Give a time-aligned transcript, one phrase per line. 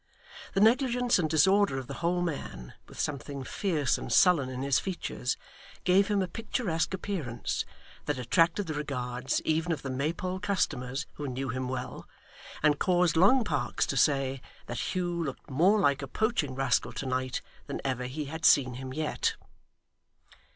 [0.55, 4.79] The negligence and disorder of the whole man, with something fierce and sullen in his
[4.79, 5.37] features,
[5.83, 7.65] gave him a picturesque appearance,
[8.05, 12.07] that attracted the regards even of the Maypole customers who knew him well,
[12.63, 17.05] and caused Long Parkes to say that Hugh looked more like a poaching rascal to
[17.05, 19.35] night than ever he had seen him yet.